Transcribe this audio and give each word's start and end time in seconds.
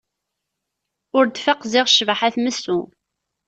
Ur 1.17 1.25
d-tfaq 1.27 1.61
ziɣ 1.71 1.85
ccbaḥa 1.89 2.29
tmessu. 2.35 2.79